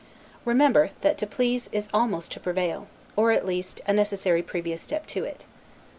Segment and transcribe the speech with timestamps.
[0.45, 5.05] Remember, that to please is almost to prevail, or at least a necessary previous step
[5.05, 5.45] to it.